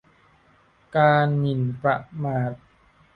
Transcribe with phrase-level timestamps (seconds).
[0.97, 2.53] การหมิ่นประมาท